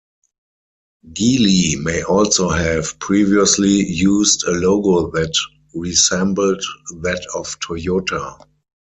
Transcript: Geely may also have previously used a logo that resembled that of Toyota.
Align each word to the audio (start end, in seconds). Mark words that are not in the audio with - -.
Geely 1.13 1.79
may 1.83 2.01
also 2.01 2.49
have 2.49 2.97
previously 2.97 3.85
used 3.85 4.43
a 4.47 4.49
logo 4.49 5.11
that 5.11 5.31
resembled 5.75 6.63
that 7.03 7.23
of 7.35 7.59
Toyota. 7.59 8.39